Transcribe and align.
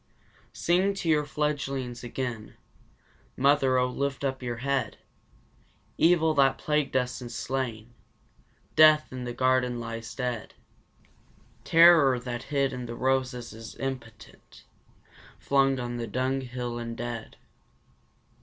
Sing 0.51 0.95
to 0.95 1.07
your 1.07 1.25
fledglings 1.25 2.03
again, 2.03 2.55
Mother, 3.37 3.77
oh 3.77 3.85
lift 3.87 4.23
up 4.23 4.41
your 4.41 4.55
head! 4.57 4.97
Evil 5.99 6.33
that 6.33 6.57
plagued 6.57 6.95
us 6.95 7.21
is 7.21 7.35
slain, 7.35 7.93
Death 8.75 9.11
in 9.13 9.25
the 9.25 9.31
garden 9.33 9.79
lies 9.79 10.15
dead. 10.15 10.55
Terror 11.63 12.19
that 12.19 12.41
hid 12.41 12.73
in 12.73 12.87
the 12.87 12.95
roses 12.95 13.53
is 13.53 13.75
impotent 13.75 14.63
flung 15.37 15.79
on 15.79 15.97
the 15.97 16.07
dung 16.07 16.41
hill 16.41 16.79
and 16.79 16.97
dead! 16.97 17.35